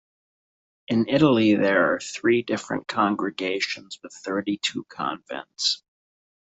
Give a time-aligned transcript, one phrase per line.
[0.87, 5.83] In Italy there are three different congregations with thirty-two convents.